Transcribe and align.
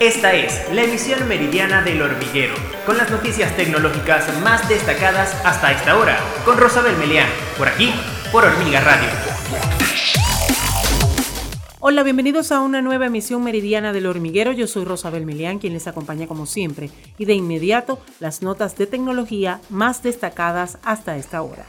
Esta 0.00 0.32
es 0.32 0.72
la 0.72 0.84
emisión 0.84 1.26
meridiana 1.26 1.82
del 1.82 2.00
hormiguero, 2.00 2.54
con 2.86 2.96
las 2.96 3.10
noticias 3.10 3.56
tecnológicas 3.56 4.40
más 4.42 4.68
destacadas 4.68 5.34
hasta 5.44 5.72
esta 5.72 5.98
hora, 5.98 6.16
con 6.44 6.56
Rosabel 6.56 6.96
Melián, 6.98 7.28
por 7.56 7.66
aquí, 7.66 7.92
por 8.30 8.44
Hormiga 8.44 8.80
Radio. 8.80 9.08
Hola, 11.80 12.04
bienvenidos 12.04 12.52
a 12.52 12.60
una 12.60 12.80
nueva 12.80 13.06
emisión 13.06 13.42
meridiana 13.42 13.92
del 13.92 14.06
hormiguero. 14.06 14.52
Yo 14.52 14.68
soy 14.68 14.84
Rosabel 14.84 15.26
Melián, 15.26 15.58
quien 15.58 15.72
les 15.72 15.88
acompaña 15.88 16.28
como 16.28 16.46
siempre, 16.46 16.90
y 17.18 17.24
de 17.24 17.34
inmediato 17.34 17.98
las 18.20 18.40
notas 18.40 18.78
de 18.78 18.86
tecnología 18.86 19.60
más 19.68 20.04
destacadas 20.04 20.78
hasta 20.84 21.16
esta 21.16 21.42
hora. 21.42 21.66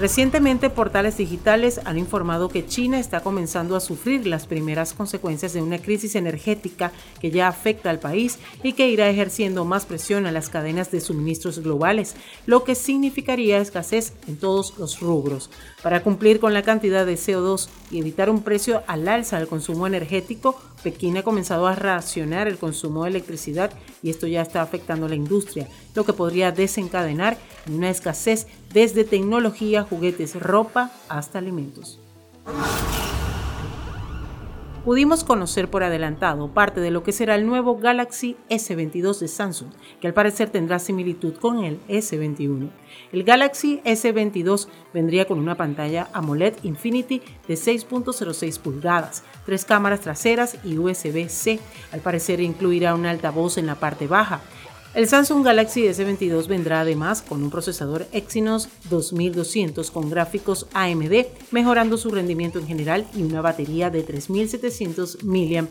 Recientemente, 0.00 0.68
portales 0.68 1.16
digitales 1.16 1.80
han 1.84 1.96
informado 1.96 2.48
que 2.48 2.66
China 2.66 2.98
está 2.98 3.20
comenzando 3.20 3.76
a 3.76 3.80
sufrir 3.80 4.26
las 4.26 4.46
primeras 4.46 4.94
consecuencias 4.94 5.52
de 5.52 5.62
una 5.62 5.78
crisis 5.78 6.16
energética 6.16 6.90
que 7.20 7.30
ya 7.30 7.46
afecta 7.46 7.90
al 7.90 8.00
país 8.00 8.38
y 8.64 8.72
que 8.72 8.88
irá 8.88 9.08
ejerciendo 9.08 9.64
más 9.64 9.86
presión 9.86 10.26
a 10.26 10.32
las 10.32 10.48
cadenas 10.48 10.90
de 10.90 11.00
suministros 11.00 11.60
globales, 11.60 12.16
lo 12.46 12.64
que 12.64 12.74
significaría 12.74 13.58
escasez 13.58 14.14
en 14.26 14.38
todos 14.38 14.76
los 14.78 14.98
rubros. 14.98 15.50
Para 15.82 16.02
cumplir 16.02 16.40
con 16.40 16.52
la 16.52 16.62
cantidad 16.62 17.06
de 17.06 17.14
CO2 17.14 17.68
y 17.90 18.00
evitar 18.00 18.28
un 18.28 18.42
precio 18.42 18.82
al 18.88 19.06
alza 19.06 19.38
del 19.38 19.46
consumo 19.46 19.86
energético, 19.86 20.60
Pekín 20.82 21.16
ha 21.16 21.22
comenzado 21.22 21.66
a 21.66 21.74
racionar 21.74 22.48
el 22.48 22.58
consumo 22.58 23.04
de 23.04 23.10
electricidad 23.10 23.72
y 24.02 24.10
esto 24.10 24.26
ya 24.26 24.42
está 24.42 24.62
afectando 24.62 25.06
a 25.06 25.08
la 25.08 25.14
industria, 25.14 25.68
lo 25.94 26.04
que 26.04 26.12
podría 26.12 26.52
desencadenar 26.52 27.36
una 27.70 27.90
escasez 27.90 28.46
desde 28.72 29.04
tecnología, 29.04 29.84
juguetes, 29.84 30.34
ropa 30.40 30.90
hasta 31.08 31.38
alimentos. 31.38 31.98
Pudimos 34.84 35.22
conocer 35.22 35.70
por 35.70 35.84
adelantado 35.84 36.48
parte 36.48 36.80
de 36.80 36.90
lo 36.90 37.04
que 37.04 37.12
será 37.12 37.36
el 37.36 37.46
nuevo 37.46 37.78
Galaxy 37.78 38.36
S22 38.50 39.20
de 39.20 39.28
Samsung, 39.28 39.68
que 40.00 40.08
al 40.08 40.12
parecer 40.12 40.50
tendrá 40.50 40.80
similitud 40.80 41.34
con 41.34 41.62
el 41.62 41.78
S21. 41.86 42.68
El 43.12 43.22
Galaxy 43.22 43.80
S22 43.84 44.66
vendría 44.92 45.26
con 45.26 45.38
una 45.38 45.56
pantalla 45.56 46.08
AMOLED 46.12 46.54
Infinity 46.64 47.22
de 47.46 47.54
6.06 47.54 48.58
pulgadas, 48.58 49.22
tres 49.46 49.64
cámaras 49.64 50.00
traseras 50.00 50.58
y 50.64 50.76
USB-C. 50.76 51.60
Al 51.92 52.00
parecer 52.00 52.40
incluirá 52.40 52.96
un 52.96 53.06
altavoz 53.06 53.58
en 53.58 53.66
la 53.66 53.76
parte 53.76 54.08
baja 54.08 54.40
el 54.94 55.08
Samsung 55.08 55.44
Galaxy 55.44 55.84
S22 55.84 56.46
vendrá 56.48 56.80
además 56.80 57.22
con 57.22 57.42
un 57.42 57.50
procesador 57.50 58.06
Exynos 58.12 58.68
2200 58.90 59.90
con 59.90 60.10
gráficos 60.10 60.66
AMD, 60.74 61.26
mejorando 61.50 61.96
su 61.96 62.10
rendimiento 62.10 62.58
en 62.58 62.66
general 62.66 63.06
y 63.14 63.22
una 63.22 63.40
batería 63.40 63.88
de 63.88 64.02
3700 64.02 65.24
mAh. 65.24 65.68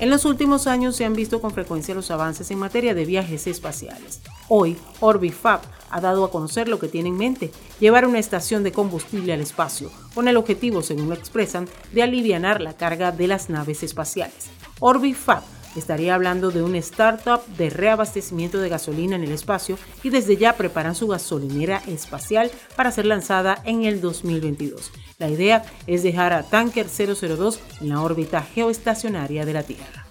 En 0.00 0.10
los 0.10 0.24
últimos 0.24 0.66
años 0.66 0.96
se 0.96 1.04
han 1.04 1.12
visto 1.12 1.40
con 1.40 1.52
frecuencia 1.52 1.94
los 1.94 2.10
avances 2.10 2.50
en 2.50 2.58
materia 2.58 2.94
de 2.94 3.04
viajes 3.04 3.46
espaciales. 3.46 4.22
Hoy, 4.48 4.76
Orbifab 4.98 5.60
ha 5.90 6.00
dado 6.00 6.24
a 6.24 6.30
conocer 6.30 6.68
lo 6.68 6.78
que 6.78 6.88
tiene 6.88 7.10
en 7.10 7.18
mente, 7.18 7.52
llevar 7.78 8.06
una 8.06 8.18
estación 8.18 8.64
de 8.64 8.72
combustible 8.72 9.32
al 9.32 9.40
espacio, 9.40 9.90
con 10.14 10.26
el 10.26 10.36
objetivo, 10.36 10.82
según 10.82 11.10
lo 11.10 11.14
expresan, 11.14 11.68
de 11.92 12.02
aliviar 12.02 12.60
la 12.60 12.76
carga 12.76 13.12
de 13.12 13.28
las 13.28 13.50
naves 13.50 13.82
espaciales. 13.82 14.48
Orbifab 14.80 15.42
estaría 15.76 16.14
hablando 16.14 16.50
de 16.50 16.62
un 16.62 16.74
startup 16.76 17.44
de 17.56 17.70
reabastecimiento 17.70 18.58
de 18.58 18.68
gasolina 18.68 19.16
en 19.16 19.24
el 19.24 19.32
espacio 19.32 19.78
y 20.02 20.10
desde 20.10 20.36
ya 20.36 20.56
preparan 20.56 20.94
su 20.94 21.06
gasolinera 21.08 21.82
espacial 21.86 22.50
para 22.76 22.90
ser 22.90 23.06
lanzada 23.06 23.62
en 23.64 23.84
el 23.84 24.00
2022. 24.00 24.92
La 25.18 25.28
idea 25.28 25.64
es 25.86 26.02
dejar 26.02 26.32
a 26.32 26.42
Tanker 26.42 26.86
002 26.86 27.60
en 27.80 27.88
la 27.88 28.00
órbita 28.00 28.42
geoestacionaria 28.42 29.44
de 29.44 29.52
la 29.52 29.62
Tierra. 29.62 30.06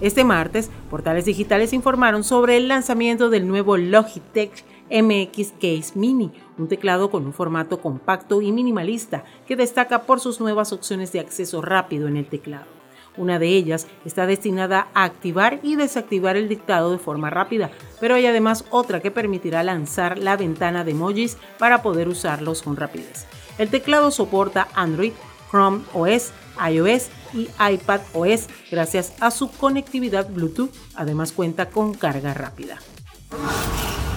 Este 0.00 0.24
martes, 0.24 0.70
portales 0.88 1.26
digitales 1.26 1.74
informaron 1.74 2.24
sobre 2.24 2.56
el 2.56 2.68
lanzamiento 2.68 3.28
del 3.28 3.46
nuevo 3.46 3.76
Logitech 3.76 4.64
MX 4.90 5.52
Case 5.60 5.92
Mini, 5.94 6.32
un 6.58 6.68
teclado 6.68 7.10
con 7.10 7.26
un 7.26 7.34
formato 7.34 7.80
compacto 7.80 8.40
y 8.40 8.50
minimalista 8.50 9.24
que 9.46 9.56
destaca 9.56 10.02
por 10.02 10.20
sus 10.20 10.40
nuevas 10.40 10.72
opciones 10.72 11.12
de 11.12 11.20
acceso 11.20 11.60
rápido 11.60 12.08
en 12.08 12.16
el 12.16 12.26
teclado. 12.26 12.79
Una 13.16 13.38
de 13.38 13.48
ellas 13.48 13.86
está 14.04 14.26
destinada 14.26 14.88
a 14.94 15.04
activar 15.04 15.60
y 15.62 15.76
desactivar 15.76 16.36
el 16.36 16.48
dictado 16.48 16.92
de 16.92 16.98
forma 16.98 17.30
rápida, 17.30 17.70
pero 18.00 18.14
hay 18.14 18.26
además 18.26 18.64
otra 18.70 19.00
que 19.00 19.10
permitirá 19.10 19.62
lanzar 19.62 20.18
la 20.18 20.36
ventana 20.36 20.84
de 20.84 20.92
emojis 20.92 21.36
para 21.58 21.82
poder 21.82 22.08
usarlos 22.08 22.62
con 22.62 22.76
rapidez. 22.76 23.26
El 23.58 23.68
teclado 23.68 24.10
soporta 24.10 24.68
Android, 24.74 25.12
Chrome 25.50 25.82
OS, 25.92 26.32
iOS 26.70 27.08
y 27.34 27.48
iPad 27.72 28.00
OS 28.14 28.48
gracias 28.70 29.12
a 29.20 29.30
su 29.30 29.50
conectividad 29.50 30.28
Bluetooth. 30.28 30.70
Además 30.94 31.32
cuenta 31.32 31.68
con 31.70 31.94
carga 31.94 32.34
rápida. 32.34 32.78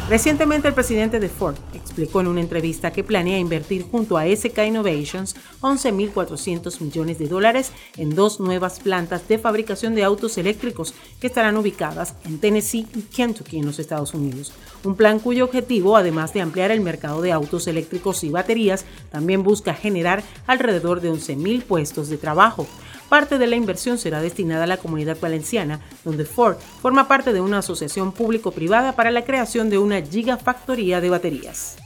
Recientemente 0.10 0.68
el 0.68 0.74
presidente 0.74 1.22
de 1.22 1.30
Ford 1.30 1.56
explicó 1.74 2.20
en 2.20 2.28
una 2.28 2.42
entrevista 2.42 2.92
que 2.92 3.06
planea 3.06 3.40
invertir 3.40 3.84
junto 3.90 4.18
a 4.18 4.26
SK 4.26 4.68
Innovations 4.68 5.36
11.400 5.62 6.82
millones 6.82 7.20
de 7.20 7.28
dólares 7.30 7.72
en 7.96 8.14
dos 8.14 8.42
nuevas 8.42 8.82
plantas 8.82 9.26
de 9.30 9.40
fabricación 9.40 9.96
de 9.96 10.04
autos 10.04 10.38
eléctricos 10.38 10.94
que 11.22 11.28
estarán 11.28 11.56
ubicadas 11.56 12.16
en 12.26 12.38
Tennessee 12.38 12.86
y 12.94 13.02
Kentucky 13.04 13.60
en 13.60 13.66
los 13.66 13.80
Estados 13.80 14.14
Unidos. 14.14 14.52
Un 14.84 14.96
plan 14.96 15.20
cuyo 15.20 15.46
objetivo, 15.46 15.96
además 15.96 16.34
de 16.34 16.42
ampliar 16.42 16.72
el 16.72 16.82
mercado 16.82 17.22
de 17.22 17.32
autos 17.32 17.68
eléctricos 17.68 18.26
y 18.26 18.30
baterías, 18.30 18.84
también 19.10 19.42
busca 19.42 19.74
generar 19.74 20.22
alrededor 20.48 21.00
de 21.00 21.12
11.000 21.12 21.64
puestos 21.64 22.10
de 22.10 22.18
trabajo. 22.18 22.68
Parte 23.14 23.38
de 23.38 23.46
la 23.46 23.56
inversión 23.56 24.00
será 24.00 24.24
destinada 24.24 24.64
a 24.64 24.66
la 24.66 24.78
comunidad 24.78 25.18
valenciana, 25.22 25.82
donde 26.04 26.26
Ford 26.26 26.56
forma 26.82 27.08
parte 27.08 27.32
de 27.32 27.42
una 27.42 27.60
asociación 27.60 28.12
público-privada 28.12 28.96
para 28.96 29.12
la 29.12 29.24
creación 29.24 29.70
de 29.70 29.78
una 29.78 30.02
gigafactoría 30.02 31.00
de 31.00 31.12
baterías. 31.12 31.78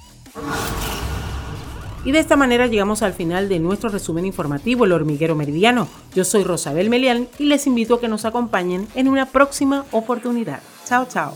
Y 2.06 2.14
de 2.14 2.20
esta 2.20 2.38
manera 2.38 2.68
llegamos 2.68 3.02
al 3.02 3.12
final 3.12 3.50
de 3.50 3.60
nuestro 3.60 3.90
resumen 3.90 4.26
informativo 4.26 4.86
El 4.86 4.94
Hormiguero 4.94 5.36
Meridiano. 5.36 5.90
Yo 6.16 6.24
soy 6.24 6.46
Rosabel 6.46 6.90
Melián 6.90 7.28
y 7.38 7.44
les 7.44 7.68
invito 7.68 7.96
a 7.96 8.00
que 8.00 8.08
nos 8.08 8.24
acompañen 8.24 8.88
en 8.96 9.10
una 9.10 9.26
próxima 9.26 9.84
oportunidad. 9.92 10.62
Chao, 10.86 11.10
chao. 11.10 11.34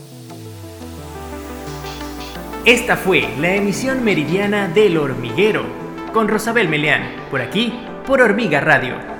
Esta 2.64 2.96
fue 2.96 3.28
la 3.38 3.56
emisión 3.56 4.02
meridiana 4.02 4.68
del 4.68 4.96
Hormiguero 4.96 5.64
con 6.14 6.28
Rosabel 6.28 6.70
Melián, 6.70 7.14
por 7.30 7.42
aquí, 7.42 7.74
por 8.06 8.22
Hormiga 8.22 8.62
Radio 8.62 9.12